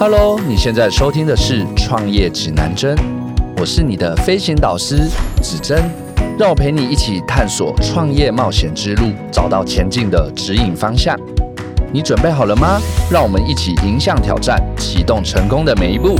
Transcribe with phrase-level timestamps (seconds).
[0.00, 2.96] Hello，你现在收听的是《创业指南针》，
[3.58, 5.06] 我是你的飞行导师
[5.42, 5.78] 指针，
[6.38, 11.14] 让我陪你一起探索创业冒险之路，找到前进的指引方向。
[11.92, 12.80] 你准备好了吗？
[13.10, 16.18] 让我们一起迎向挑战，启动成功的每一步。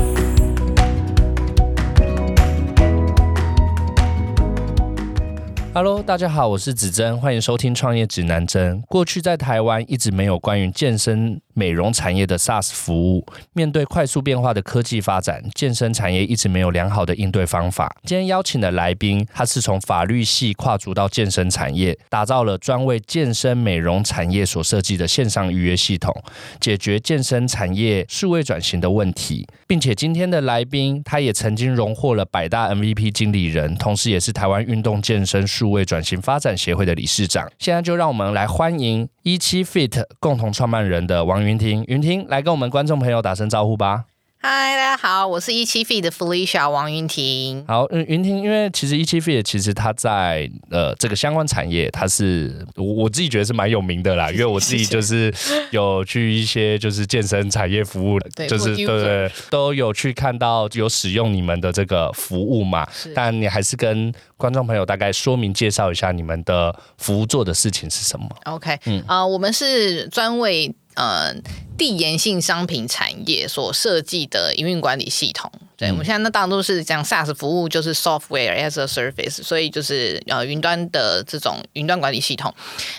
[5.72, 8.82] Hello，大家好，我是子珍，欢迎收听创业指南针。
[8.88, 17.94] 过去在台湾一直没有关于健身美容产业的 SaaS 服务，面对快速变化的科技发展，健身产业一直没有良好的应对方法。
[18.04, 26.14] 今天邀请的来宾，他是从法律系跨足到健身产业，打造了专为健身美容产业所设计的线上预约系统，
[26.60, 29.46] 解决健身产业数位转型的问题。
[29.66, 37.48] 并且今天的来宾，他也曾经荣获了百大 MVP 经理人，同时也是台湾运动健身数位转型发展协会的理事长。
[37.58, 44.04] 现在就让我们来欢迎一期 Fit 共同创办人的王云婷，云婷来跟我们观众朋友打声招呼吧。
[44.42, 47.62] 嗨，大家好，我是一七 Feed 的 Felicia 王云婷。
[47.68, 55.30] 好，嗯，云婷，因为其实一七 Feed 其实它在呃这个相关产业，它是我我自己觉得是蛮有名的啦，因为我自己就是
[55.72, 62.88] 有去一些就是健身产业服务，就是对对都有去看到有使用你们的这个服务嘛。
[63.14, 70.74] 但你还是跟观众朋友大概说明介绍一下你们的服务做的事情是什么？OK，嗯啊，我们是专为。
[70.94, 71.34] 呃，
[71.78, 82.54] 递延性商品产业所设计的营运管理系统，对我们现在那当然都是讲 SaaS 服务，就是 Software as a Service，所以就是呃云端的这种云端管理系统。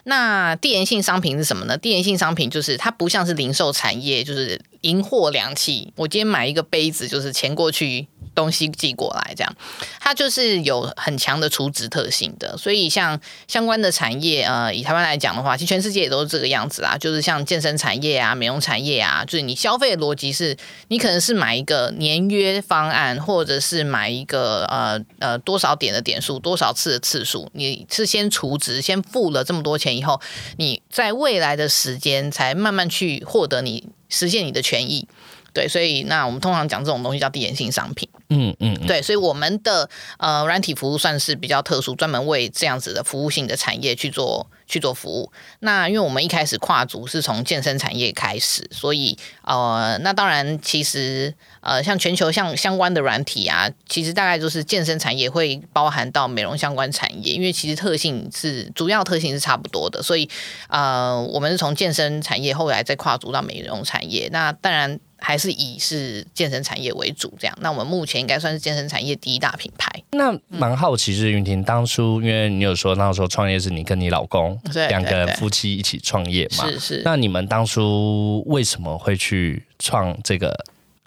[0.06, 1.78] 那递延性商品是什么呢？
[1.78, 5.90] 递延性商品就是它不像是零售产业，就是银货两讫。
[5.96, 8.08] 我今天买一个杯子，就是钱过去。
[8.34, 9.56] 东西寄过来，这样
[10.00, 20.56] 它就是有很强的储值特性的，所以像相关的产业，呃，以台湾来讲的话，其实全世界也都是这个样子啊，就是像健身产业啊、美容产业啊，就是你消费的逻辑是，
[20.90, 30.22] 你可能是买一个年约方案，或者是买一个呃呃多少点的点数、多少次的次数，你是先储值，先付了这么多钱以后，
[30.58, 35.08] 你在未来的时间才慢慢去获得你实现你的权益。
[35.54, 38.08] 对，所以那我们通常讲这种东西叫递延性商品。
[38.30, 45.30] 嗯嗯，对，所以我们的呃软体服务算是比较特殊，专门为这样子的服务性的产业去做去做服务。
[45.60, 60.30] 那因为我们一开始跨足是从健身产业开始，所以呃，那当然其实呃像全球像相关的软体啊，其实大概就是健身产业会包含到美容相关产业，因为其实特性是主要特性是差不多的，所以
[60.70, 64.30] 呃我们是从健身产业后来再跨足到美容产业。
[64.32, 64.98] 那当然。
[65.22, 67.58] 还是以是健身产业为主，这样。
[67.62, 69.90] 那我们目前应该算是健身产业第一大品牌。
[70.12, 76.66] 那蛮好奇，是云婷当初，因为你有说那时候创业是你跟你老公两个人夫妻一起创业嘛？
[76.66, 77.02] 是是。
[77.06, 80.54] 那你们当初为什么会去创这个？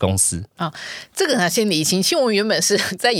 [0.04, 0.72] 公司啊，
[1.14, 2.02] 这个呢先理清。
[2.02, 3.12] 其实我们原本是 在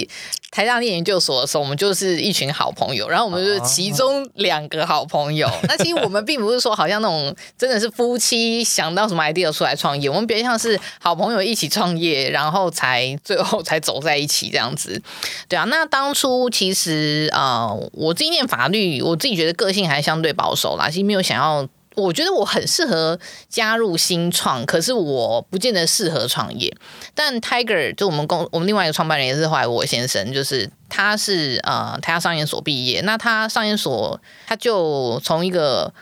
[0.51, 5.51] 台大念研究所的时候，我们就是一群好朋友，然后我们就是其中两个好朋友。
[5.67, 15.01] 那其实我们并不是说好像那种真的是夫妻想到什么 idea 出来创业，我们比较像是好朋友一起创业，然后才最后才走在一起这样子。
[15.49, 21.67] 对啊，那当初其实啊，我自己念法律，我自己觉得个性还相对保守啦，其实没有想要。
[21.95, 23.19] 我觉得我很适合
[23.49, 26.75] 加入新创，可是我不见得适合创业。
[27.15, 35.93] 但 Tiger 就我们公我们另外一个创办人也是后来我先生，就是他是呃台下商研所毕业，那他商研所他就从一个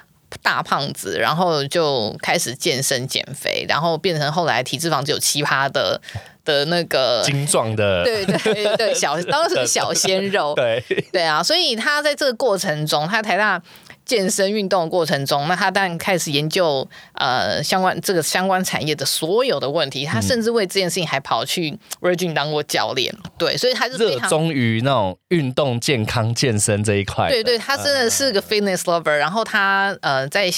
[0.43, 6.01] 大胖子，然后就开始健身减肥，然后变成后来体脂肪只有七葩的
[6.45, 10.83] 的那个精壮的， 对对对小当时小鲜肉， 对
[11.13, 13.63] 对啊，所以他在这个过程中，他台大。
[14.05, 20.05] 健身运动的过程中，那他当然开始研究呃相关这个相关产业的所有的问题。
[20.05, 23.15] 他甚至为这件事情还跑去 Virgin 当过教练。
[23.39, 27.29] 对，所以他是热衷于那种运动、健康、健身这一块。
[27.29, 29.17] 对对，他真的是个 fitness lover。
[29.17, 30.51] 然后他呃在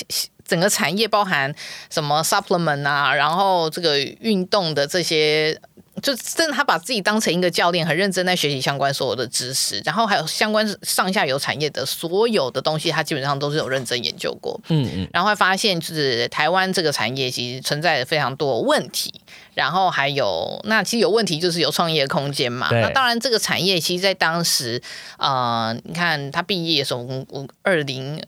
[0.46, 1.54] 整个产业包含
[1.90, 5.58] 什么 supplement 啊，然后这个运动的这些。
[6.04, 14.60] 就真的，他把自己当成一个教练，很认真在学习相关所有的知识，然后还有相关上下游产业的所有的东西，他基本上都是有认真研究过。
[14.68, 19.12] 嗯嗯，然后会发现，就是台湾这个产业其实存在着非常多问题，
[19.54, 22.68] 然后还有那其实有问题就是有创业空间嘛。
[22.70, 24.82] 那当然，这个产业其实，在当时，
[25.16, 27.00] 呃，你看他毕业的时候，
[27.30, 28.22] 我二零。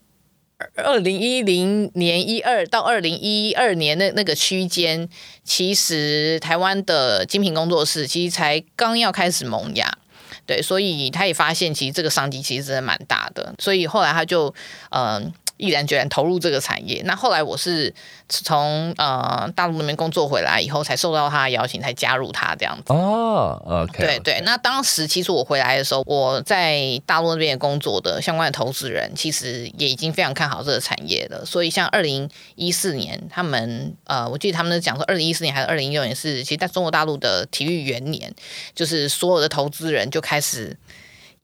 [0.76, 5.08] 二零一零年一二到二零一二年那那个区间，
[5.44, 9.98] 其实台湾的精品工作室其实才刚要开始萌芽，
[10.46, 14.54] 对，所以他也发现其实这个商机其实真的蛮大的，所以后来他就
[14.90, 17.02] 嗯毅然决然投入这个产业。
[17.04, 17.92] 那后来我是
[18.28, 22.92] 从呃大陆那边工作回来以后，才受到他的邀请，才加入他这样子。
[22.92, 31.44] 哦，OK，对对，那当时其实我回来的时候，我在大陆那边工作的相关的投资人，其实也已经非常看好这个产业了。
[31.44, 38.34] 所以像二零一四年，他们呃，我记得他们讲说，二零一四年还是二零一六年是，其实在中国大陆的体育元年，
[38.74, 40.76] 就是所有的投资人就开始。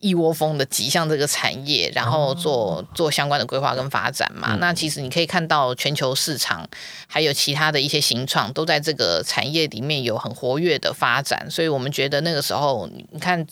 [0.02, 4.56] 一窝蜂的挤向这个产业，然后做做相关的规划跟发展嘛。
[4.60, 6.68] 那其实你可以看到全球市场
[7.06, 13.46] 还有其他的一些新创都在这个产业里面有很活跃的发展，所以我们觉得那个时候你看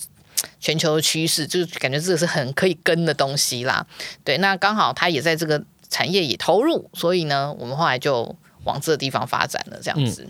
[0.58, 3.86] 全球的趋势，就感觉这个是很可以跟的东西啦。
[4.24, 10.28] 对，那刚好他也在这个产业也投入，所以呢，我们后来就往这个地方发展了，这样子。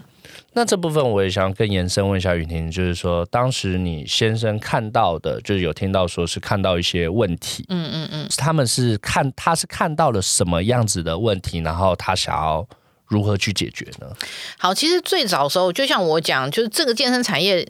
[0.52, 12.66] 那这部分我也想更延伸问一下雨婷，就是说当时你先生看到的，就是有听到说是看到一些问题，嗯嗯嗯，他们是看他是看到了什么样子的问题，然后他想要
[13.06, 14.06] 如何去解决呢？
[14.58, 17.66] 好，其实最早的时候，就像我讲，就是这个健身产业，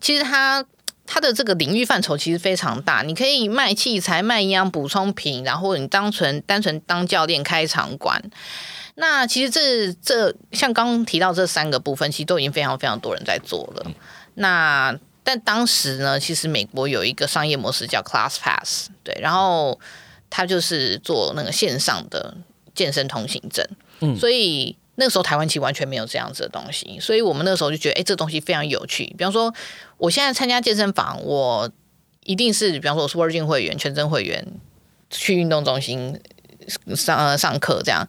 [0.00, 0.64] 其实它
[1.04, 8.22] 它的这个领域范畴其实非常大，你可以卖器材、卖营养补充品，然后你单纯单纯当教练开场馆。
[9.00, 13.90] 那其实这这像刚刚提到这三个部分，其实都已经非常非常多人在做了。
[14.34, 14.94] 那
[15.24, 19.80] 但当时呢，其实美国有一个商业模式叫 Class Pass，对，然后
[20.28, 22.36] 他就是做那个线上的
[22.74, 23.66] 健身通行证。
[24.00, 29.06] 嗯，所以那个时候台湾其实完全没有这样子的东西，所以我们那时候就觉得，哎，这东西非常有趣。
[29.16, 29.50] 比方说，
[29.96, 31.70] 我现在参加健身房，我
[32.24, 34.46] 一定是比方说我是 Virgin 会员、全真会员，
[35.08, 36.20] 去运动中心。
[36.94, 38.06] 上上课这样，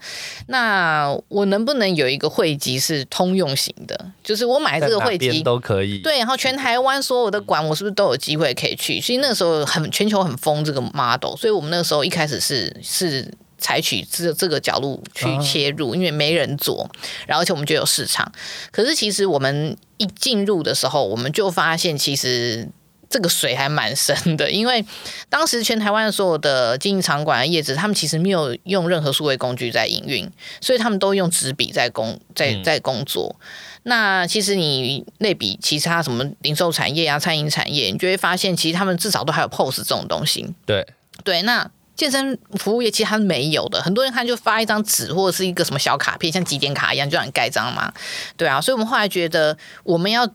[0.47, 4.11] 那我能不能有一个汇集是通用型的？
[4.23, 5.99] 就是我买这个汇集都可以。
[5.99, 8.99] 对，然后全台湾所有的馆，我是不是都有机会可以去？
[9.01, 16.89] 所以那个时候很全球很疯这个 model，所以我们那个时候一开始是是采取这这个角度去切入，因为没人做，
[17.27, 18.31] 然后而且我们就有市场。
[18.71, 22.69] 可是其实我们一进入的时候，我们就发现其实。
[23.11, 24.83] 这个水还蛮深的，因为
[25.27, 30.31] 当时全台湾所有的经营场馆的业者，他们其实没有用任何数位工具在营运，
[30.61, 33.35] 所以他们都用纸笔在工在在工作。
[33.83, 40.47] 那其实你类比其他什么零售产业啊、餐饮产业，你就会发现，其实他们至少都还有 POS 这种东西。
[40.65, 40.87] 对
[41.25, 47.91] 对，那健身服务业其实它是没有的，很多人他就发一张纸或者是一个什么小卡片，像几点卡一样，就让你盖章嘛。
[48.37, 50.25] 对啊，所以我们后来觉得我们要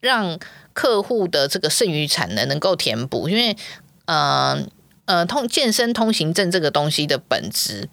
[0.00, 0.38] 让。
[0.78, 3.56] 客户的这个剩余产能能够填补，因为
[4.04, 4.56] 呃
[5.06, 7.88] 呃通健身通行证这个东西的本质，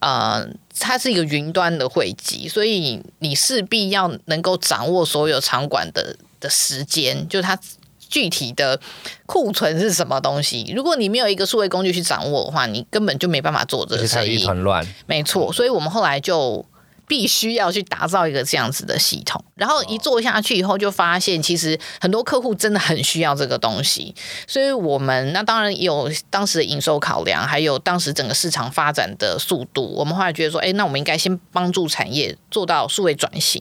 [0.00, 0.48] 呃，
[0.78, 7.60] 它是一个云端的汇集，所以你势必要能够掌握所有场馆的的时间，就它
[7.98, 8.80] 具体的
[9.26, 10.72] 库存是什么东西。
[10.74, 14.86] 如果你没有一个数位工具去掌握的话，你根本就没办法做这个生意，一团乱。
[15.04, 16.64] 没错，所以我们后来就。
[17.10, 24.14] 必须要去打造一个这样子的系统，然后一做下去以后，就发现其实很多客户真的很需要这个东西，
[24.46, 33.60] 所以我们那当然有当时的营收考量，还有当时整个市场发展的速度，我们后来觉得说，哎，那我们应该先帮助产业做到数位转型，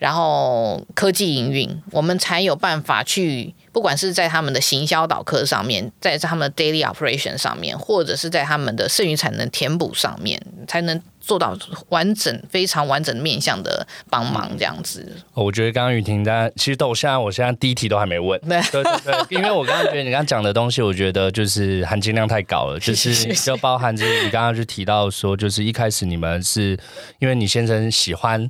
[0.00, 3.54] 然后科技营运，我们才有办法去。
[3.74, 15.12] 不管是在他们的行销导课上面，在他们的 daily operation 上面，或者是在他们的剩余产能填补上面，才能做到完整、非常完整面向的帮忙这样子。
[15.32, 26.78] 我觉得刚刚雨婷在，其实都现在我现在第一题都还没问，对对对，因为我刚刚觉得你刚刚讲的东西，我觉得就是含金量太高了， 就是就包含着你刚刚就提到说，就是一开始你们是
[27.18, 28.48] 因为你先生喜欢。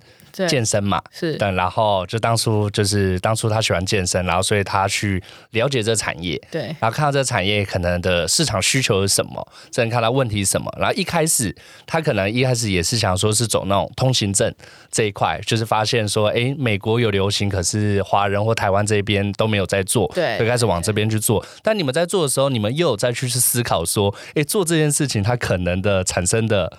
[0.48, 11.54] 健身嘛，是，但然后就当初就是当初他喜欢健身，然后所以他去了解这产业，对，然后看到这产业可能的市场需求是什么，再看到问题是什么，然后一开始
[11.86, 14.52] 他可能一开始也是想说是走那种通行证
[14.90, 21.44] 这一块，就是发现说，哎，美国有流行，可是华人或台湾这边都没有在做，对，就开始往这边去做。
[21.62, 26.72] 但你们在做的时候，你们又有再去去思考说，哎，做这件事情它可能的产生的。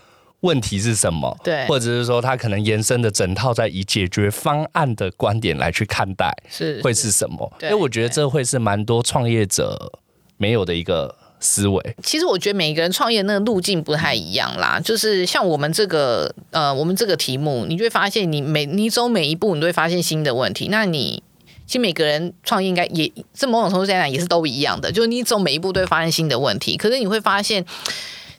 [0.45, 1.35] 问题是什么？
[1.43, 7.51] 对，或者是说他可能延伸的整套在以解决方案的观点来去看待，是会是什么？
[7.63, 9.91] 因为我觉得这会是蛮多创业者
[10.37, 11.95] 没有的一个思维。
[12.03, 14.79] 其实我觉得每一个人创业那个路径不太一样啦。
[14.79, 20.67] 就是像我们这个呃，我们这个题目，你就会发现你每你走每一步，你都会发现新的问题。
[20.69, 21.23] 那你
[21.65, 26.77] 其实每个人创业应该也这某种程度上讲也是都一样的，就是你走每一步都会发现新的问题。
[26.77, 27.65] 可是你会发现。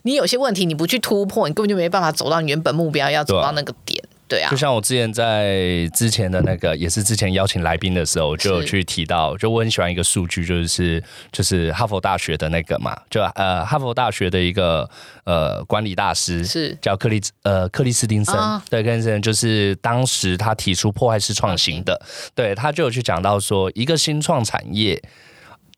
[0.07, 4.01] 你有些问题你不去突破，你根本就没办法走到你原本目标要走到那个点。
[4.25, 4.49] 对啊。
[4.49, 14.89] 就，像我之前在之前的那个，也是之前邀请来宾的时候，就有去提到，就我很喜欢一个数据，就是就是哈佛大学的那个嘛，就呃哈佛大学的一个
[15.25, 16.77] 呃管理大师是。
[16.81, 18.63] 叫克利呃克里斯汀森，啊。
[18.69, 22.01] 对，克里斯汀森就是当时他提出破坏式创新的，
[22.33, 25.01] 对他就有去讲到说，一个新创产业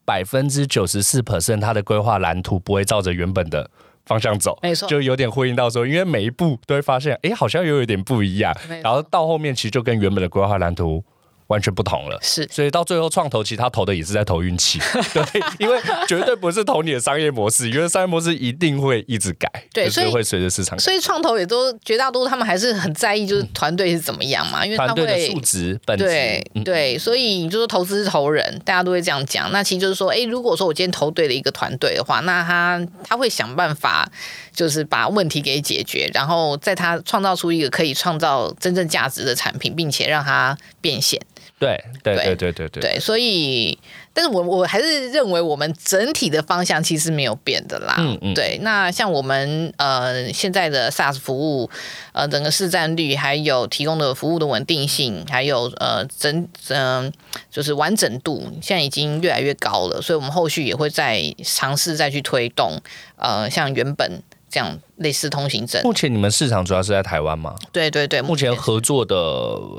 [0.05, 3.69] 百分之九十四 percent 它的规划蓝图不会照着原本的
[4.09, 4.89] 方向走，没错。
[4.89, 8.51] 就有点呼应到说，因为每一步都会发现，哎，好像又有点不一样。
[8.81, 11.03] 然后到后面其实就跟原本的规划蓝图
[11.49, 12.17] 完全不同了。
[12.23, 14.79] 是所以到最后创投，其实他投的也是在投运气，
[15.13, 15.23] 对，
[15.59, 20.83] 因为绝对不是投你的商业模式，因为商业模式一定会一直改，就是对所以会随着市场改。
[20.83, 29.51] 所以创投也都绝大多数他们还是很在意，就是团队是怎么样嘛，因为他团队的会素质、本质，对嗯对，所以你就说投资是投人，大家都会这样讲。
[29.51, 34.09] 那其实就是说，哎，如果说我今天投对了一个团队的话，那他他会想办法，
[34.53, 41.19] 就是把问题给解决，然后在他创造出一个可以创造真正价值的产品，并且让它变现。
[41.59, 43.77] 对对对对对对，所以，
[44.13, 47.95] 但是我我还是认为我们整体的方向其实没有变的啦。
[47.99, 48.57] 嗯嗯，对。
[48.61, 51.69] 那像我们呃现在的 SaaS 服务，
[52.13, 57.11] 呃，整个市占率，还有提供的服务的稳定性，还有呃整嗯、
[57.51, 60.01] 就是完整度，现在已经越来越高了。
[60.01, 62.81] 所以我们后续也会再尝试再去推动
[63.17, 65.81] 呃像原本这样类似通行证。
[65.83, 67.55] 目前你们市场主要是在台湾吗？
[67.71, 69.15] 对对对，目前合作的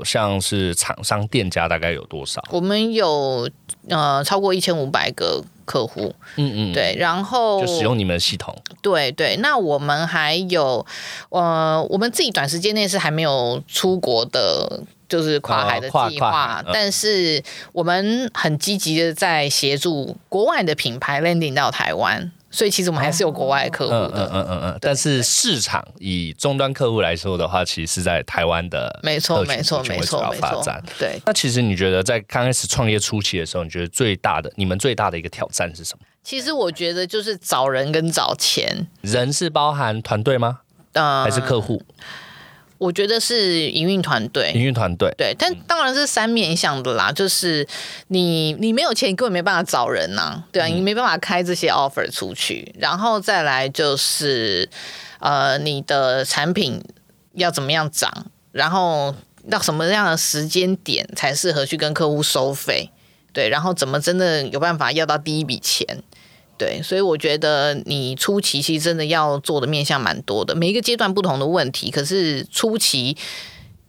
[0.03, 2.43] 像是厂商店家大概有多少？
[2.49, 3.49] 我们有
[3.89, 8.55] 呃超过一千五百个客户，嗯嗯，，对，然后就使用你们的系统。
[8.81, 10.85] 对对，那我们还有
[11.29, 14.83] 呃，我们自己短时间内是还没有出国的。
[15.11, 24.29] 就是跨海的计划，但是我们很积极的在协助国外的品牌 landing 到台湾，所以其实我们还是有国外客户嗯嗯。
[24.31, 30.83] 嗯嗯嗯，但是市场以终端客户来说的话，其实是在台湾的没错，没错，没错，没错发展。。
[30.99, 36.05] 对，那其实你觉得在刚开始创业初期的时候，你觉得最大的你们最大的一个挑战是什么？
[36.23, 40.59] 其实我觉得就是找人跟找钱，人是包含团队吗？
[40.93, 41.81] 嗯，还是客户、
[42.81, 45.13] 我觉得是营运团队，营运团队？
[45.15, 47.67] 对，但当然是三面向的啦，就是
[48.07, 54.67] 你你没有钱，你根本没办法找人呐、对啊，你没办法开这些 offer 出去，然后再来就是
[55.19, 56.83] 呃，你的产品
[57.33, 58.11] 要怎么样涨，
[58.51, 59.13] 然后
[59.47, 62.89] 到什么样的时间点才适合去跟客户收费，
[63.31, 65.85] 对，然后怎么真的有办法要到第一笔钱。
[66.61, 73.17] 对，所以我觉得你初期其实真的要做的面向蛮多的，每一个阶段不同的问题，可是初期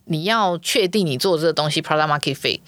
[0.07, 2.61] 你要确定你做这个东西 product market fit，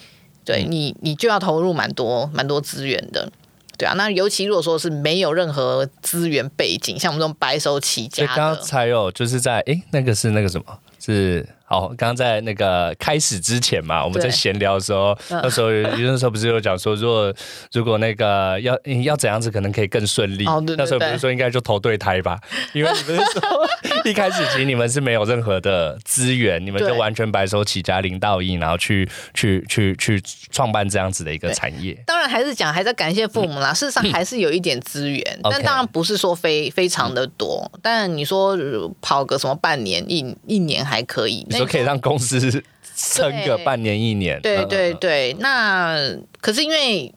[0.44, 3.32] 对你你就要投入蛮多蛮多资源的。
[3.78, 11.48] 对啊，那尤其如果说是没有任何资源背景，像我们这种白手起家刚才有就是在诶，那个是那个什么是
[11.80, 17.34] 好，刚刚在那个开始之前嘛，我们在对闲聊的时候，嗯那时候 那时候不是有讲说，如果
[17.72, 22.38] 如果那个要嗯要怎样子可能可以更顺利，哦对对那时候不是对说应该就投对胎吧？
[22.72, 23.42] 因为你不是说
[24.04, 31.96] 一开始其实你们是没有任何的资源，你们就完全白手起家零到一，然后去去去去创办这样子的一个对产业。
[32.06, 33.72] 当然还是讲还在感谢父母啦。
[33.74, 37.70] 事实上还是有一点资源，嗯但当然不是说非非常的多。
[37.82, 42.40] 但你说呃跑个什么半年一一年还可以，那可以让公司
[42.96, 45.96] 撑个半年一年，对嗯对对，那
[46.40, 47.12] 可是因为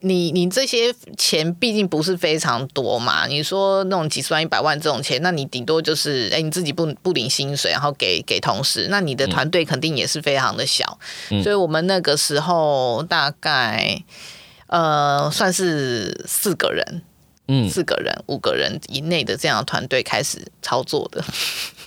[0.00, 10.98] 你你这些钱毕竟不是非常多嘛，你说那种几十万、一百万这种钱，那你顶多就是哎你自己不不领薪水，然后给给同事，那你的团队肯定也是非常的小，
[11.30, 11.42] 嗯。
[11.42, 14.02] 所以我们那个时候大概
[14.66, 17.02] 呃算是四个人。
[17.48, 17.68] 嗯。
[17.68, 21.24] 四个人、五个人以内的这样的团队开始操作的，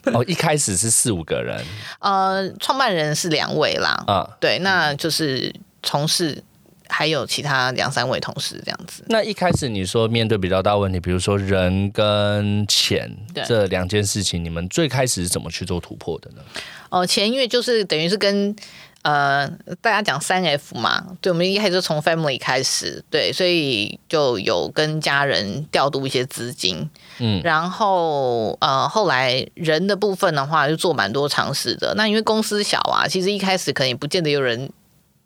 [0.05, 1.63] 哦，一开始是四五个人
[2.00, 4.29] 呃，创办人是两位啦，啊。
[4.39, 6.43] 对，那就是从事
[6.89, 9.03] 还有其他两三位同事这样子。
[9.07, 13.10] 那一开始你说面对比较大问题，比如说人跟钱
[13.45, 16.41] 这两件事情，你们最开始是怎么去做突破的呢？
[16.89, 18.55] 哦，前因为就是等于是跟
[19.03, 19.48] 呃
[19.79, 31.93] 大家讲三 F 嘛，对，我们一开始就从 family 开始，对，所以就有跟家人调度一些资金，嗯然后呃后来人的部分的话就做蛮多尝试的。
[31.95, 34.72] 那因为公司小啊，其实一开始可能也不见得有人。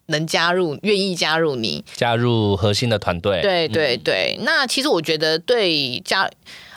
[0.10, 6.32] 能加入，愿意加入你，加入核心的团队，对嗯对对，那其实我觉得对家，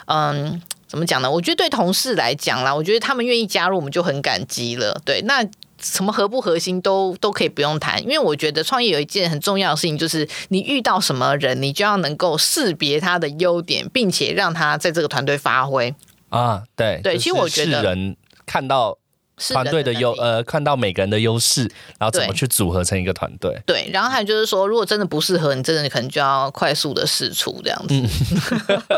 [0.07, 1.31] 嗯，怎么讲呢？
[1.31, 5.01] 我觉得对同事来讲啦，我觉得他们愿意加入，我们就很感激了。
[5.05, 5.41] 对，那
[5.81, 15.93] 什么核不核心都都可以不用谈，因为我觉得创业有一件很重要的事情，就是你遇到什么人，你就要能够识别他的优点，并且让他在这个团队发挥。
[16.29, 19.00] 啊，对对其实我觉得是人看到是
[19.49, 21.63] 团队的优呃，看到每个人的优势，
[21.97, 23.59] 然后怎么去组合成一个团队。
[23.65, 27.95] 对，然后还有就是说，如果真的不适合你，真的可能就要快速的试出这样子。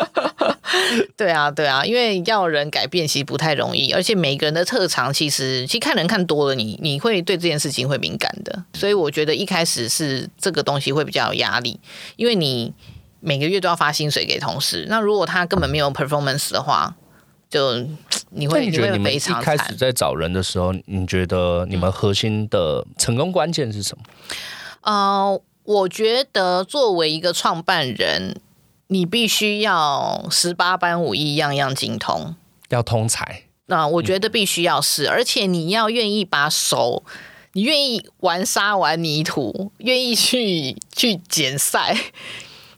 [1.16, 8.64] 对啊，对啊，因为要人改变其实不太容易，而且每个人的特长其实其实看人看多了你，你会对这件事情会敏感的。
[8.74, 11.80] 所以我觉得一开始是这个东西会比较有压力，
[12.16, 12.74] 因为你
[13.20, 16.96] 每个月都要发薪水给同事，那如果他根本没有 performance 的话，
[17.50, 17.86] 就
[18.34, 19.76] 你那会觉得你们一开始。
[19.76, 24.04] 在找人的时候，你觉得你们核心的成功关键是什么？
[24.82, 28.42] 呃，我觉得作为一个创办人，
[28.88, 32.36] 你必须要十八般武艺，样样精通。
[32.70, 37.04] 要通才，那我觉得必须要是，而且你要愿意把手，
[37.54, 41.96] 你愿意玩沙玩泥土，愿意去去剪赛，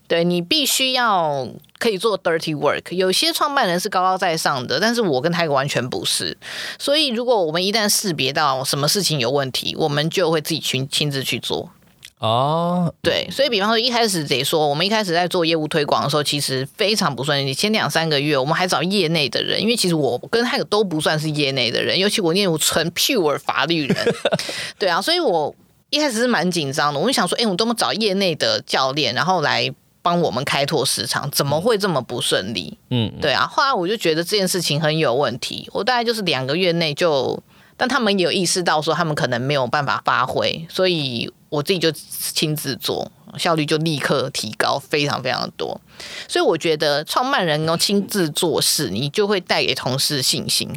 [0.08, 1.48] 对你必须要
[1.78, 2.94] 可以做 dirty work。
[2.94, 6.36] 有些创办人是高高在上的，但是我跟他完全不是。
[6.78, 11.70] 所以如果我们一旦识别到什么事情有问题，我们就会自己去亲自去做。
[12.18, 17.52] 哦，对，所以比方说一开始得说，我们一开始在做业务推广的时候，其实非常不顺利。
[17.52, 24.14] 前两三个月，我们还找业内的人，因为其实我跟泰克都不算是业内的人，尤其我念我纯 pure 法律人，
[24.78, 25.54] 对啊，所以我
[25.90, 26.98] 一开始是蛮紧张的。
[26.98, 29.70] 我就想说，哎、我多么找业内的教练，然后来
[30.06, 32.78] 帮我们开拓市场，怎么会这么不顺利？
[32.90, 35.68] 嗯，对啊，后来我就觉得这件事情很有问题。
[35.72, 37.42] 我大概就是两个月内就，
[37.76, 45.80] 但他们也有意识到说他们可能没有办法发挥，所以我自己就亲自做，效率就立刻提高非常非常的多。
[46.28, 50.70] 所以我觉得创办人能够亲自做事，你就会带给同事信心。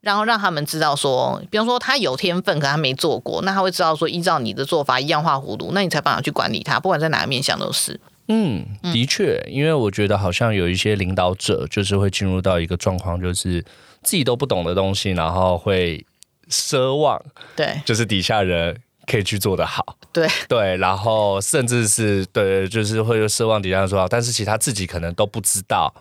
[0.00, 8.00] 然后让他们知道说，比方说他有天分，可他没做过，那他会知道说，依照你的做法一样画葫芦，那你才办法去管理他，不管在哪个面向都是。
[8.28, 13.64] 嗯，的确，因为我觉得好像有一些领导者就是会进入到一个状况，就是
[14.02, 16.04] 自己都不懂的东西，然后会
[16.50, 17.22] 奢望
[17.54, 17.80] 对。
[17.84, 20.28] 就是底下人可以去做得好，对。
[20.48, 25.92] 对，然后甚至是对，就是会奢望底下人做好，但是其实他自己可能都不知道。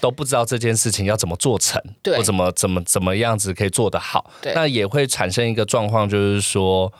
[0.00, 2.16] 都不知道这件事情要怎么做成，对。
[2.16, 4.54] 或怎么怎么怎么样子可以做得好，对。
[4.54, 6.90] 那也会产生一个状况，就是说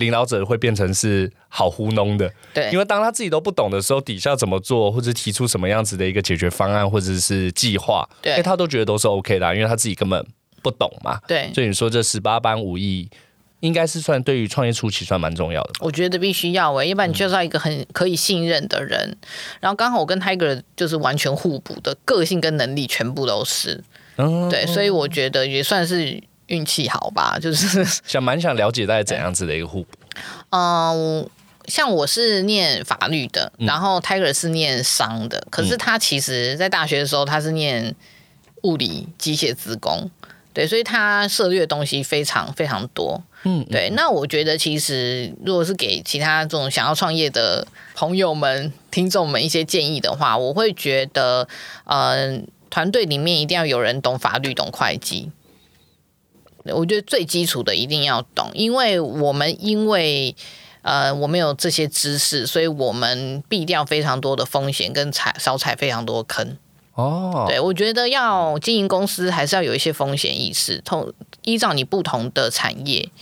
[0.00, 10.26] 领导者会变成是好糊弄的，对，因为当他自己都不懂的时候，底下怎么做，或者提出什么样子的一个解决方案，或者是计划，对因为他都觉得都是 OK 的啊、因为他自己根本
[10.62, 11.20] 不懂嘛。
[11.28, 13.08] 对，所以你说这十八般武艺，
[13.60, 15.70] 应该是算对于创业初期算蛮重要的。
[15.80, 19.16] 我觉得必须要诶，要不然你就是要一个很可以信任的人。
[19.60, 23.84] 然后刚好我跟 Tiger 就是完全互补的个性跟能力全部都是，
[24.16, 27.38] 嗯，对，所以我觉得也算是运气好吧。
[27.42, 29.88] 就是想蛮想了解大概怎样子的一个互补。
[30.50, 31.28] 嗯。
[31.66, 37.94] 像我是念法律的，然后 Tiger 是念商的，可是他其实在大学的时候他是念
[38.62, 40.10] 物理机械资工，
[40.52, 43.22] 对，所以他涉猎的东西非常非常多。
[43.44, 51.46] 嗯，对，那我觉得其实如果是给其他这种想要创业的朋友们、听众们一些建议的话，我会觉得，
[51.84, 55.30] 嗯、团队里面一定要有人懂法律、懂会计。
[56.72, 60.34] 我觉得最基础的一定要懂，因为我们因为
[60.82, 66.56] 呃我们有这些知识，所以我们避掉非常多的风险跟踩少踩非常多坑。
[66.94, 73.12] 哦，对，我觉得要经营公司还是要有一些风险意识，同依照你不同的产业，对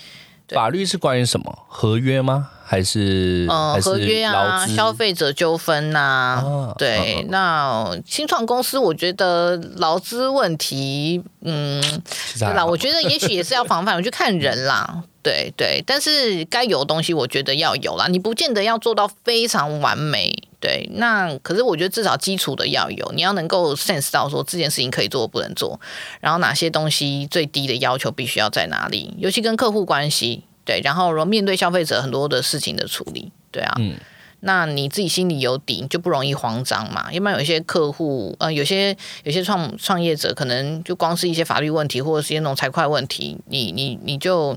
[0.55, 1.59] 法律是关于什么？
[1.69, 2.49] 合约吗？
[2.65, 12.03] 还是呃还，是合约啊，消费者纠纷呐、哦对，那新创公司，我觉得劳资问题，嗯，对啦，
[12.35, 25.81] 其实还好我觉得也许也是要防范， 我就看人啦，对对，但是该有的东西，我觉得要有啦，你不见得要做到非常完美，对，那可是我觉得至少基础的要有，你要能够 sense 到说这件事情可以做不能做，
[26.21, 33.95] 然后哪些东西最低的要求必须要在哪里，尤其跟客户关系，对，然后面对消费者很多的事情的处理，对啊，嗯
[34.41, 37.13] 那你自己心里有底，你就不容易慌张嘛。
[37.13, 44.57] 要不然有一些客户，呃，有些有些创创业者，可能就光是一些法律问题或者是一些那种财会问题，你你你就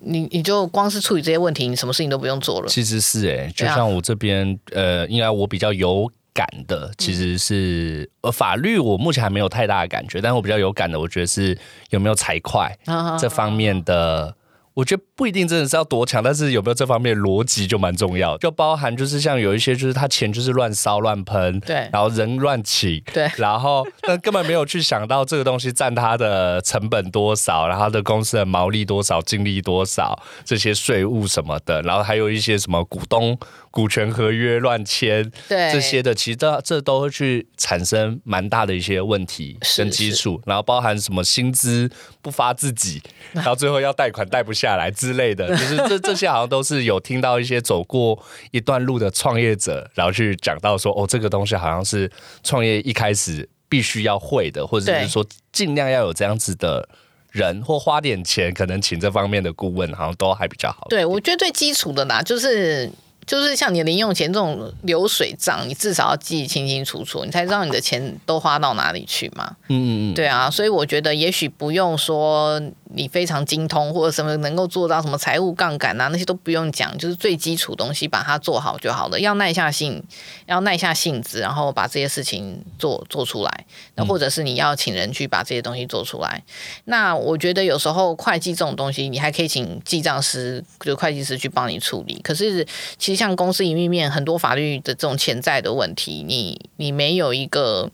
[0.00, 2.68] 你你就光是处理这些问题，你什么事情都不用做了。
[2.68, 11.56] 其实是哎、就像我这边呃，应该我比较有感的，其实是、呃法律，我目前还没有太大的感觉，但是我比较有感的，我觉得是
[11.90, 14.34] 有没有财会啊这方面的。
[14.80, 21.86] 我觉得不一定真的是要多强，但是有没有这方面的逻辑就蛮重要的，就包含就是像有一些就是他钱就是乱烧乱喷，对。
[21.92, 23.30] 然后人乱请，对。
[23.36, 33.38] 然后但根本没有去想到这个东西占他的成本多少，然后他的公司的毛利多少、净利多少，这些税务什么的，然后还有一些什么股东
[33.70, 41.88] 股权合约乱签对这些的，其实这这都会去产生蛮大的一些问题跟基础，然后包含什么薪资
[42.20, 43.00] 不发自己，
[43.32, 52.10] 然后最后要贷款贷不下来之类的，就是这这些好像都是有听到一些走过一段路的创业者，然后去讲到说，哦，这个东西好像是
[52.42, 56.88] 创业一开始必须要会的，或者是说尽量要有这样子的
[57.30, 60.88] 人，或花点钱，可能请这方面的顾问，好像都还比较好。
[60.90, 62.90] 对，我觉得最基础的啦，就是。
[63.30, 69.54] 就是像你的零用钱这种流水账，你至少要记清清楚楚，你才知道你的钱都花到哪里去嘛。
[69.68, 72.60] 嗯嗯嗯，对啊，所以我觉得也许不用说。
[72.92, 79.20] 你非常精通或者什么能够做到什么财务杠杆啊，那些都不用讲，就是最基础东西把它做好就好了。
[79.20, 80.02] 要耐下性，
[80.46, 83.66] 要耐下性子，然后把这些事情做做出来。
[83.94, 86.42] 那或者是你要请人去把这些东西做出来。
[86.84, 92.20] 那我觉得有时候会计这种东西，你还可以请记账师，就会计师去帮你处理。
[92.22, 92.66] 可是
[92.98, 97.90] 其实像公司营运面很多法律的这种潜在的问题，你你没有一个。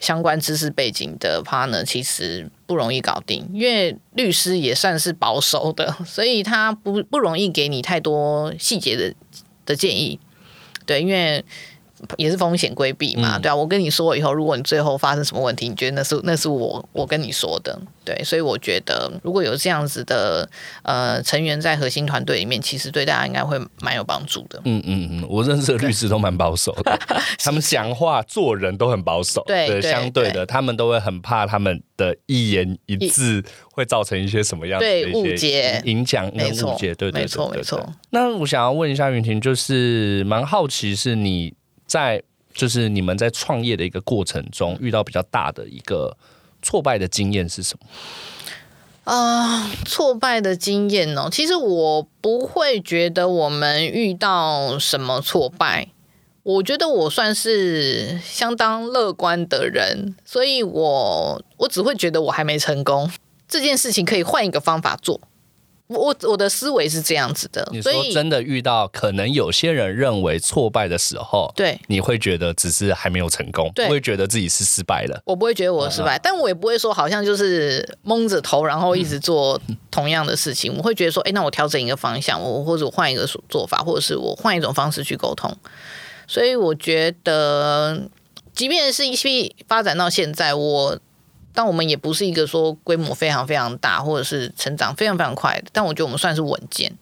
[0.00, 9.14] 相关知识背景的 partner 其实不容易搞定，因为律师也算是保守的，所以他不不容易给你太多细节的
[9.64, 10.18] 的建议。
[10.84, 11.44] 对，因为。
[12.16, 20.48] 也是风险规避嘛，对啊，我跟你说以后，如果你最后发生什么问题，你觉得那是那是我我跟你说的，对，所以我觉得如果有这样子的
[20.82, 24.60] 呃成员在核心团队里面，其实对大家应该会蛮有帮助的。
[24.64, 26.98] 嗯嗯嗯，我认识的律师都蛮保守的，
[27.42, 37.84] 他们讲话做人都很保守， 对，相对的，他们都会很怕他们的一言一字会造成一些什么样的误解、影响、误解，对，没错没错。
[38.10, 41.54] 那我想要问一下云婷，就是蛮好奇是你。
[41.88, 42.22] 在
[42.54, 46.16] 就是你们在创业的一个过程中，遇到比较大的一个
[46.62, 47.86] 挫败的经验是什么？
[49.10, 55.88] 啊，挫败的经验哦，其实我不会觉得我们遇到什么挫败，
[56.42, 63.10] 我觉得我算是相当乐观的人，所以我我只会觉得我还没成功，
[63.48, 65.18] 这件事情可以换一个方法做。
[65.88, 75.20] 我我的思维是这样子的，你说真的遇到可能有些人认为挫败的时候，对，你会觉得只是还没有成功，不会觉得自己是失败了。
[75.24, 79.58] 我不会觉得我失败，但我也不会说好像就是蒙着头，然后一直做
[79.90, 80.76] 同样的事情。
[80.76, 85.56] 我会觉得说，哎，那我调整一个方向，我或者我换一个做法，或者是我换一种方式去沟通。
[86.26, 88.02] 所以我觉得，
[88.54, 90.98] 即便是一批发展到现在，我。
[91.52, 95.70] 但我们也不是一个说规模非常非常大，或者是成长非常非常快的。
[95.72, 96.92] 但我觉得我们算是稳健。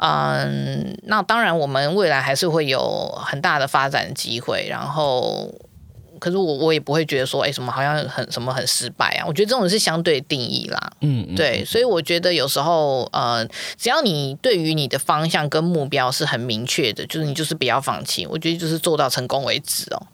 [0.00, 4.64] 嗯，那当然，我们未来还是会有很大的发展机会。
[4.70, 5.52] 然后，
[6.20, 9.24] 可是我我也不会觉得说，哎，什么好像很什么很失败啊？
[9.26, 10.92] 我觉得这种是相对定义啦。
[11.00, 11.64] 嗯，对。
[11.64, 13.44] 所以我觉得有时候，呃，
[13.76, 18.24] 只要你对于你的方向跟目标是很明确的，就是你就是不要放弃。
[18.24, 20.06] 我觉得就是做到成功为止哦。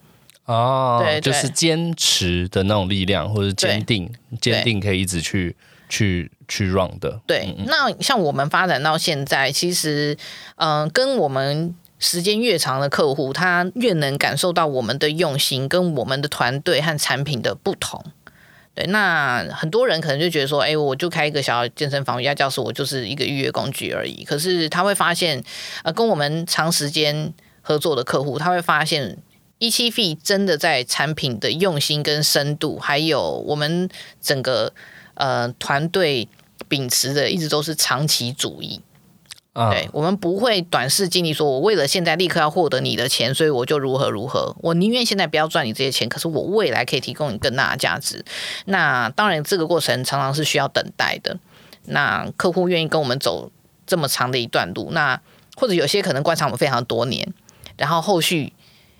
[0.46, 5.56] 哦，对，就是坚持的那种力量，或者坚定、坚定可以一直去、
[5.88, 7.18] 去、去 run 的。
[7.26, 10.14] 对，那像我们发展到现在，其实，
[10.56, 18.04] 嗯，跟我们时间越长的客户，他越能感受到我们的用心，跟我们的团队和产品的不同。
[18.74, 24.22] 对，那很多人可能就觉得说，哎，我就开一个小健身房、瑜伽教室，我就是一个预约工具而已。
[24.24, 25.42] 可是他会发现，
[25.84, 29.16] 呃，跟我们长时间合作的客户，他会发现。
[29.58, 33.88] 一期 fee 真的在产品的用心跟深度，还有我们
[34.20, 34.72] 整个
[35.14, 36.28] 呃团队
[36.68, 38.80] 秉持的一直都是长期主义。
[39.54, 44.52] 对，我们不会短视经历，说我为了现在立刻要获得你的钱，所以我就如何如何。
[44.60, 48.24] 我宁愿现在不要赚你这些钱，可是我未来可以提供你更大的价值。
[48.64, 51.38] 那当然，这个过程常常是需要等待的。
[51.84, 53.52] 那客户愿意跟我们走
[53.86, 55.20] 这么长的一段路，那
[55.54, 57.32] 或者有些可能观察我们非常多年，
[57.76, 58.52] 然后后续。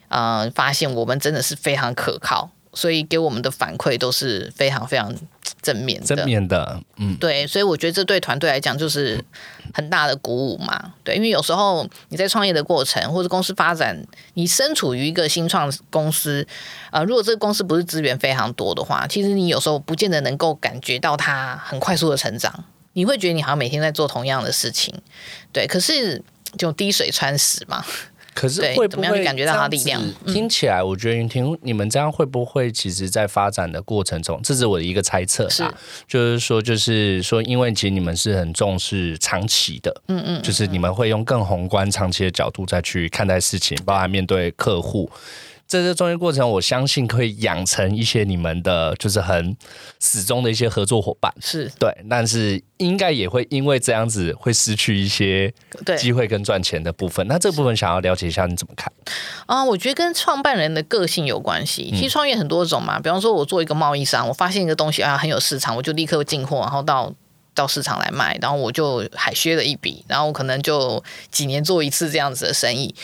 [0.08, 5.14] 呃，发现我们真的是非常可靠，所以给我们的反馈都是非常非常
[5.62, 6.06] 正面的。
[6.06, 9.24] 正面的，嗯，对，所以我觉得这对团队来讲就是
[9.72, 10.92] 很大的鼓舞嘛。
[11.02, 13.96] 对，因为有时候你在创业的过程或者公司发展，
[14.34, 16.46] 你身处于一个新创公司，
[16.90, 22.64] 啊，如果这个公司不是资源非常多的话，其实你有时候不见得能够感觉到它很快速的成长。
[22.96, 24.94] 你会觉得你好像每天在做同样的事情，
[25.52, 26.22] 对，可是
[26.56, 27.84] 就滴水穿石嘛。
[28.34, 30.02] 可是会不会感觉到他力量？
[30.26, 35.72] 听起来，我觉得云婷，你们这样会不会其实，在发展的过程中，这是我的一个猜测啊，
[36.08, 45.08] 就是说，就是说，因为其实你们是很重视长期的，嗯嗯，就是你们会用更宏观、长期的角度再去看待事情，包含面对客户。
[45.66, 49.56] 在这中间过程，我相信可以养成一些你们的，就是很
[49.98, 51.32] 始终的一些合作伙伴。
[51.40, 55.52] 是对，但是应该也会因为这样子会失去一些
[55.84, 57.26] 对机会跟赚钱的部分。
[57.26, 58.92] 那这部分想要了解一下，你怎么看？
[59.46, 61.90] 啊、我觉得跟创办人的个性有关系。
[61.92, 67.12] 嗯其实创业很多种嘛，比方说我做一个贸易商，我发现一个东西啊很有市场，我就立刻进货，然后到
[67.54, 72.94] 到市场来卖，然后我就海削了一笔，然后可能就几年做一次这样子的生意。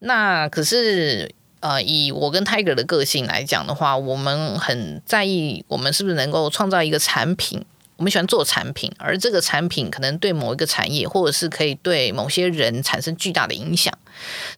[0.00, 1.30] 那可是。
[1.68, 7.64] 呃，以我跟 Tiger 的个性来讲的话，我们很在意我们是不是能够创造一个产品。
[7.96, 13.92] 我们喜欢做产品，而这个产品可能对某一个产业，或者是可以对某些人产生巨大的影响。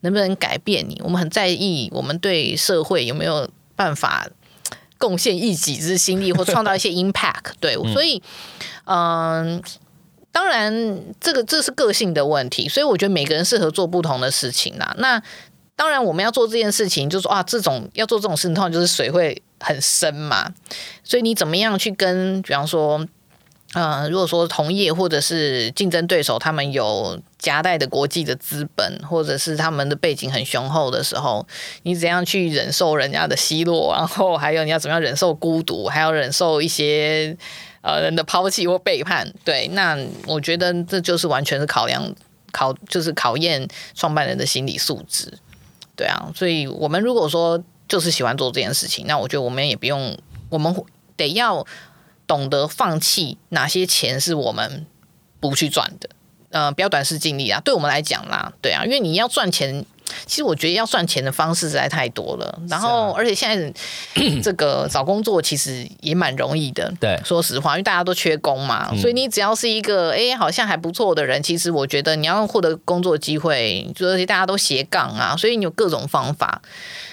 [0.00, 1.00] 能不能改变你？
[1.02, 4.28] 我们很在意我们对社会有没有办法
[4.98, 7.74] 贡献一己之心力，或创造一些 impact 对。
[7.92, 8.20] 所以，
[8.86, 9.62] 嗯、
[10.32, 14.94] 当然，这个这是个性的问题，所以我觉得每个人适合做不同的事情啦。
[14.98, 15.22] 那
[15.78, 20.52] 当然，我们要做这件事情，就说啊，这种要做这种事情，通常就是水会很深嘛。
[21.04, 23.06] 所以你怎么样去跟，比方说，
[23.74, 31.46] 呃，如果说同业或者是竞争对手，他们有夹带的国际的资本，或者是他们的背景很雄厚的时候，
[31.84, 37.36] 你怎样去忍受人家的奚落，然后还有你要怎么样忍受孤独，还要忍受一些
[37.82, 39.32] 呃人的抛弃或背叛。
[39.44, 42.12] 对，那我觉得这就是完全是考量
[42.50, 45.38] 考，就是考验创办人的心理素质。
[45.98, 50.16] 对啊，所以我们如果说就是喜欢做这件事情，那我觉得我们也不用，
[50.48, 50.72] 我们
[51.16, 51.66] 得要
[52.24, 54.86] 懂得放弃哪些钱是我们
[55.40, 56.08] 不去赚的，
[56.50, 57.60] 呃，不要短视尽力啊。
[57.64, 59.84] 对我们来讲啦，对啊，因为你要赚钱，
[60.26, 62.58] 其实我觉得要赚钱的方式实在太多了。
[62.68, 63.72] 然后，而且现在
[64.42, 66.92] 这个找工作其实也蛮容易的。
[67.00, 76.60] 对说实话，因为大家都缺工嘛，所以你只要是一个哎、诶好像还不错的人，其实我觉得你要获得工作机会，就而且大家都斜杠啊，所以你有各种方法。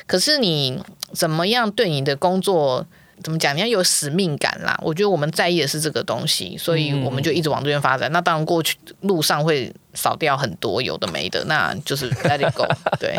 [0.07, 0.81] 可是你
[1.13, 2.85] 怎么样对你的工作？
[3.23, 3.55] 怎么讲？
[3.55, 4.77] 你要有使命感啦。
[4.81, 8.11] 我觉得我们在意的是这个东西，所以我们就一直往这边发展。
[8.11, 12.65] 那当然，过去路上会少掉很多有的没的，那就是 let it go。
[12.99, 13.17] 对，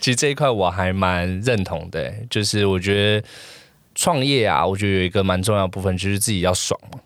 [0.00, 3.26] 其实这一块我还蛮认同的，就是我觉得
[3.94, 6.98] 创业啊，我觉得有一个蛮重要的部分就是自己要爽嘛。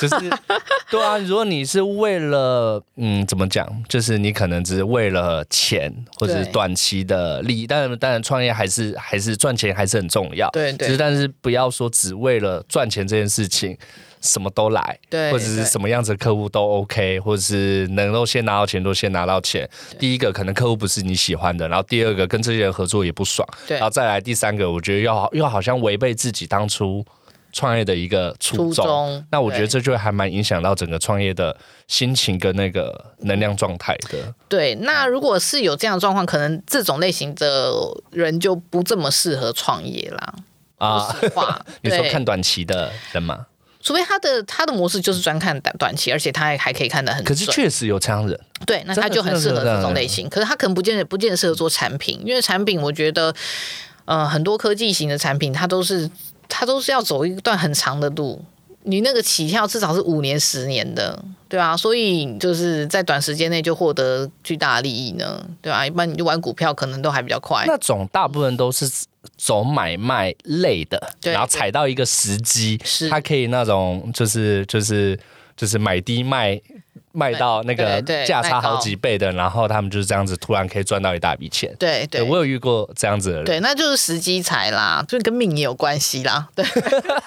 [0.00, 0.16] 就是
[0.90, 10.88] 对啊，如果你是为了嗯怎么讲，就是你可能只是为了钱或者是短期的利益，当然当然创业还是还是赚钱还是很重要，对对。
[10.88, 13.76] 只是但是不要说只为了赚钱这件事情
[14.20, 19.68] 什么都来，对或者是什么样子的客户都 OK，或者是能够先拿到钱都先拿到钱。
[19.98, 23.78] 第一个可能客户不是你喜欢的，然后第二个跟这些人合作也不爽，对。
[23.78, 27.04] 然后再来第三个，我觉得要又好像违背自己当初
[27.52, 29.24] 创业的一个初初衷。
[29.30, 31.56] 那我觉得这就还蛮影响到整个创业的
[31.88, 34.34] 心情跟那个能量状态的。
[34.48, 37.72] 对，那如果是有这样的状况，可能这种类型的
[38.10, 40.34] 人就不这么适合创业啦。
[40.78, 41.00] 啊，
[41.34, 43.46] 话， 你说对看短期的人吗？
[43.82, 47.34] 除非他的他的模式就是专看短短期，而且他还还可以看得很可。
[47.34, 50.28] 是确实有这样人，对，那他就很适合这种类型。
[50.28, 53.34] 可是他可能不见得不见得适合做产品，因为产品我觉得，
[54.04, 56.10] 呃，很多科技型的产品，它都是
[56.50, 58.44] 它都是要走一段很长的路。
[58.82, 67.62] 你那个起跳至少是五年、十年的，对啊，所以就是在短时间内就获得巨大的利益呢，对啊，一般你就玩股票可能都还比较快。
[67.66, 68.90] 那种大部分都是
[69.36, 75.18] 走买卖类的，然后踩到一个时机，是他可以那种就是就是
[75.56, 76.60] 就是买低卖。
[77.12, 81.74] 卖到那个价差好几倍的，然后他们就是这样子，突然可以赚到一大笔钱。
[81.78, 83.44] 对对我有遇过这样子的人。
[83.44, 86.48] 对，那就是时机财啦，就跟命也有关系啦。
[86.54, 86.64] 对，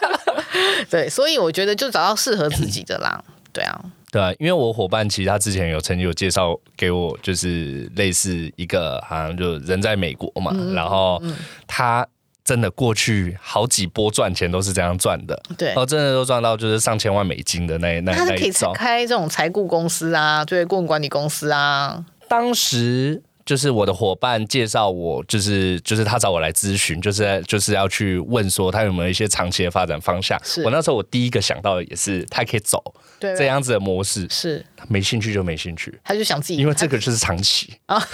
[0.90, 3.24] 对，所以我觉得就找到适合自己的啦。
[3.52, 11.22] 对啊，对啊，因为我伙伴其实他之前有曾经有介绍给我，就是类似一个好像就人在美国嘛，嗯然后
[11.68, 12.08] 他
[12.46, 15.74] 真的过去好几波赚钱都是这样赚的，对。
[15.76, 18.52] 哦，真的都赚到就是上千万美金的那那他是可以。
[18.74, 30.40] 开这种财顾公司啊，对，顾问管理公司啊，当时就是我的伙伴介绍我，就是就是他找我来咨询，就是就是要去问说他有没有一些长期的发展方向。
[30.64, 32.82] 我那时候我第一个想到的也是他可以走
[33.24, 35.98] 对，这样子的模式，是，没兴趣就没兴趣。
[36.04, 37.74] 他就想自己，因为这个就是长期。
[37.86, 37.98] 啊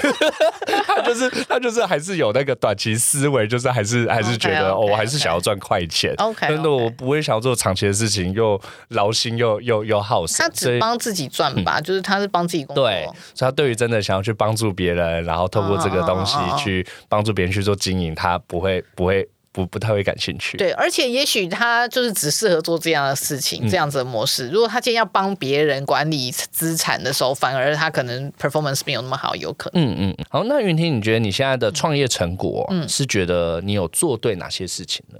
[0.86, 6.14] 他就是他就是还是有那个短期思维，就是还是还是觉得哦，我还是想要赚快钱。
[6.18, 10.38] OK，真的我不会想要做长期的事情，又劳心又又又耗神。
[10.38, 20.58] 他只帮自己赚吧，就是他是帮自己工作，对，所以他对于真的想要去帮助别人，然后透过这个东西去帮助别人去做经营，他不会不会不不太会感兴趣。
[20.58, 24.48] 对，而且也许他就是只适合做这样的事情，嗯这样子的模式。
[24.50, 29.84] 如果他今天要帮别人管理资产的时候，反而他可能 performance 没有那么好，有可能。
[29.84, 35.20] 嗯嗯，好，那云婷，你觉得你现在的创业成果，是觉得你有做对哪些事情呢？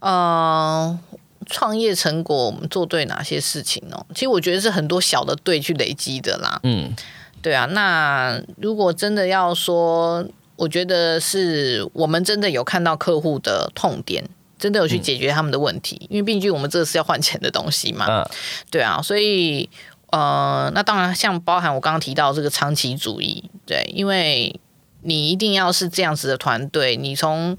[0.00, 0.98] 嗯，
[1.46, 3.96] 创业成果我们做对哪些事情呢？
[4.14, 6.60] 其实我觉得是很多小的对去累积的啦。
[6.64, 6.94] 嗯
[7.42, 14.26] 对啊，那如果真的要说，我觉得是我们真的有看到客户的痛点，
[14.58, 18.06] 真的有去解决他们的问题，因为毕竟我们这是要换钱的东西嘛。
[18.08, 18.26] 嗯
[18.70, 19.68] 对啊，所以
[20.10, 24.58] 呃，那当然像包含我刚刚提到这个长期主义，对，因为
[25.02, 27.56] 你一定要是这样子的团队，你从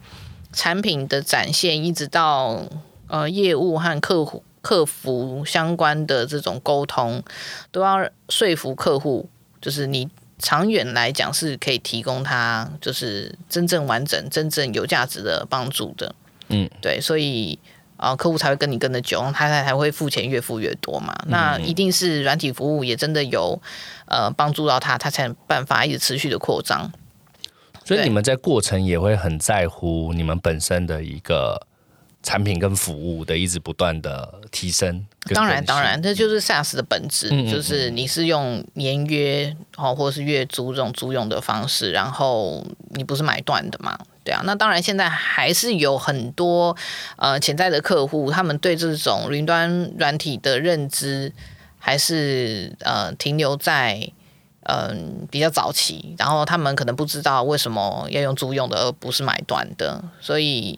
[0.51, 2.65] 产品的展现一直到
[3.07, 7.21] 呃业务和客户客服相关的这种沟通，
[7.71, 9.29] 都要说服客户，
[9.61, 10.09] 就是你。
[10.39, 16.15] 长远来讲是可以提供他就是真正完整、真正有价值的帮助的，
[16.49, 17.57] 嗯，对，所以
[17.97, 21.15] 啊、客户才会跟你跟的久，他才才会付钱越付越多嘛。
[21.25, 23.59] 那一定是软体服务也真的有
[24.05, 26.91] 呃帮助到他，他才有办法一直持续的扩张。
[27.83, 31.65] 所以你们在过程也会很在乎你们本身的一个
[32.21, 35.07] 产品跟服务的一直不断的提升？
[35.16, 43.97] 跟当然，当然，这就是 SaaS 的本质，嗯嗯嗯就是你是用年约哦，或者是月租这种租用的方式，然后你不是买断的嘛？
[44.23, 46.75] 对啊，那当然，现在还是有很多
[47.15, 51.31] 呃潜在的客户，他们对这种云端软体的认知
[51.79, 54.11] 还是呃停留在。
[54.69, 60.77] 嗯，比较早期，然后他们可能不知道为什么要用租用的，而不是买断的，所以，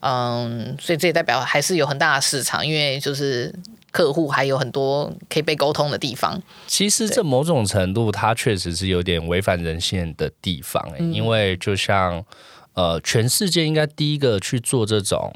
[0.00, 3.50] 嗯，所以这也代表还是有很大的市场，因为就是
[3.90, 6.40] 客户还有很多可以被沟通的地方。
[6.66, 12.24] 其实这某种程度，它确实是有点违反人性的地方、欸嗯因为就像
[12.74, 15.32] 呃，全世界应该第一个去做这种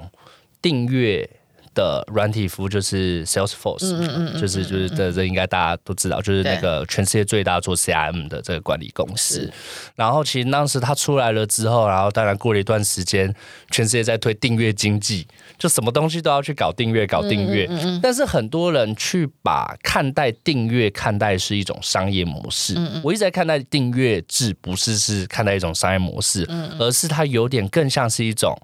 [0.63, 1.29] 订阅。
[1.75, 9.53] 的软体服务就是 Salesforce，、就是就是这这应该大家都知道，就是那个全世界最大做 CRM 的这个管理公司。
[9.95, 13.35] 然后其实当时它出来了之后，然后当然过了一段时间，
[13.71, 15.27] 全世界在推订阅经济，
[15.59, 17.69] 就什么东西都要去搞订阅，搞订阅。
[18.03, 22.75] 但是很多人去把看待订阅看待是一种商业模式。
[23.03, 28.57] 我一直在看待订阅制，不是是看待一种商业模式，而是它有点更像是一种。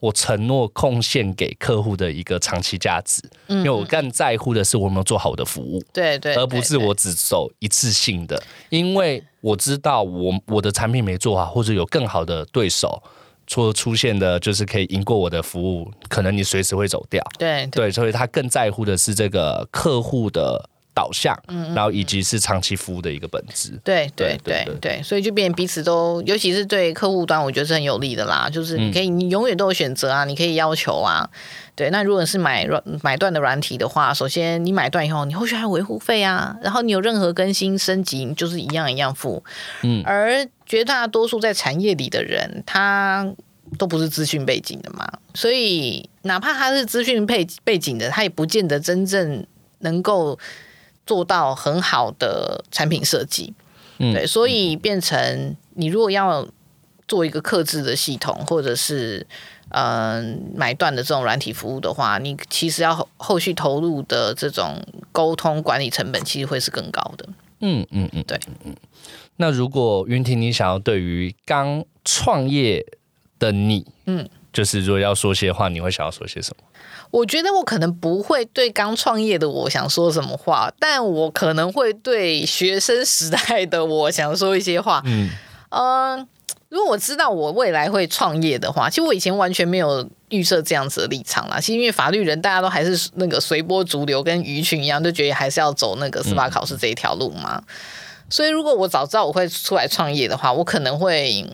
[0.00, 5.82] 我承诺贡献给客户的一个长期价值，因为我更在乎的是我有没有做好我的服务。
[5.92, 13.02] 对对，而不是我只走一次性的，因为我知道我我的产品没做好，或者有更好的对手
[13.46, 17.24] 出出现的，就是可以赢过我的服务，可能你随时会走掉。
[17.38, 23.78] 对对对，所以他更在乎的是这个客户的导向，嗯然后以及是长期服务的一个本质。
[23.84, 28.48] 对对对对对，所以就变彼此都，尤其是对客户端，我觉得是很有利的啦。
[28.50, 31.28] 就是你可以，你永远都有选择啊，你可以要求啊。
[31.74, 39.44] 对，那如果是买软买断的软体的话，首先你买断以后，你后续还有维护费啊，然后你有任何更新升级，你就是一样一样付。
[39.82, 43.30] 嗯而绝大多数在产业里的人，他
[43.76, 49.46] 都不是资讯背景的嘛，所以哪怕他是资讯背背景的，他也不见得真正
[49.80, 50.38] 能够
[51.06, 53.54] 做到很好的产品设计。
[53.98, 56.46] 嗯对，所以变成你如果要
[57.08, 59.26] 做一个克制的系统，或者是
[59.70, 67.26] 嗯、呃买断的这种软体服务的话，你其实要后后续投入的这种沟通管理成本，其实会是更高的。
[67.60, 68.76] 嗯嗯嗯，对嗯。
[69.36, 72.84] 那如果云婷，你想要对于刚创业
[73.38, 76.64] 的你，嗯，就是如果要说些话，你会想要说些什么？
[77.10, 85.02] 我觉得我可能不会对刚创业的我想说什么话，但我可能会对学生时代的我想说一些话。
[85.04, 85.28] 嗯
[85.68, 86.26] 嗯，
[86.70, 91.60] 如果我知道我未来会创业的话，其实我以前完全没有预设这样子的立场啦。
[91.60, 97.62] 其实因为法律人大家都还是那个随波逐流，跟鱼群一样，就觉得还是要走那个司法考试这一条路嘛。
[98.30, 101.46] 所以如果我早知道我会出来创业的话，我可能会。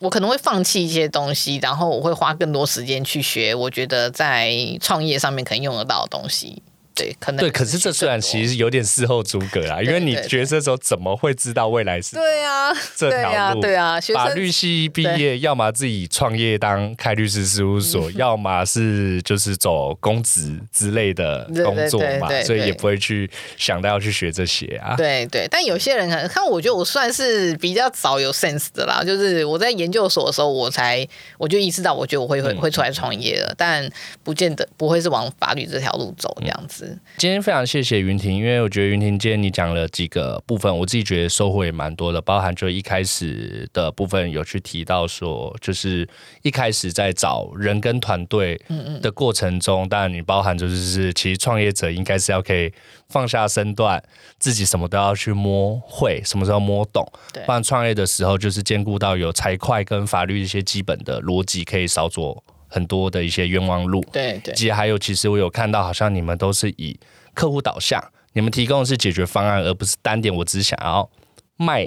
[0.00, 6.62] 我可能会放弃一些东西，然后我会花更多时间去学我觉得在创业上面可能用得到的东西。
[7.00, 13.60] 对，可能对，可是这虽然其实有点事后诸葛啦，因为你学生的时候怎么会知道未来是对啊，这对啊，条路？
[13.60, 24.94] 对啊，法律系毕业，要么自己创业当开律师事务嗯所，要么是就是走公职之类的工作嘛所以也不会去想到要去学这些啊。
[24.96, 29.02] 对对，但有些人可能看，我觉得我算是比较早有 sense 的啦。
[29.04, 31.06] 就是我在研究所的时候，我才
[31.38, 33.88] 我就意识到，我觉得我会会会出来创业了，但
[34.22, 36.89] 不见得不会是往法律这条路走这样子。
[36.94, 37.00] 子。
[37.16, 46.08] 今天非常谢谢云婷，因为我觉得云婷今天你讲了几个部分，我自己觉得收获也蛮多的，包含就一开始的部分有去提到说，就是
[46.42, 48.60] 一开始在找人跟团队
[49.00, 52.72] 的过程中，当然你包含就是是其实创业者应该是要可以
[53.08, 54.02] 放下身段，
[54.38, 57.44] 自己什么都要去摸会，什么时候摸懂，对。
[57.44, 64.00] 不然创业的时候就是兼顾到有财会跟法律一些基本的逻辑，可以少走很多的一些冤枉路。
[64.12, 66.98] 对对以及还有，其实我有看到，好像你们都是以
[67.34, 68.02] 客户导向，
[68.32, 71.10] 你们提供的是解决方案，而不是单点我只想要
[71.56, 71.86] 卖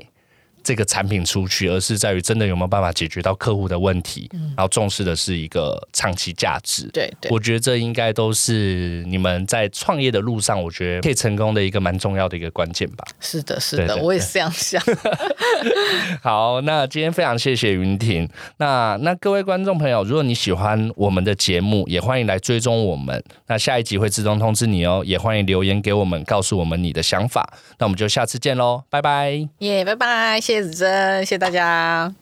[0.64, 6.90] 这个产品出去，而是在于真的有没有办法解决到客户的问题，然后重视的是一个长期价值。
[6.94, 13.06] 对对我觉得这应该都是你们在创业的路上，我觉得可以成功的一个蛮重要的一个关键吧。
[13.20, 14.82] 是的，是的，对对我也是这样想。
[16.22, 18.28] 好，那今天非常谢谢云婷。
[18.58, 23.22] 那那各位观众朋友，如果你喜欢我们的节目，也欢迎来追踪我们。
[23.48, 27.54] 那下一集会自动通知你哦，也欢迎留言给我们，告诉我们你的想法。
[27.80, 29.48] 那我们就下次见喽，拜拜。
[29.60, 32.14] 耶拜拜，谢谢子珍，谢谢大家。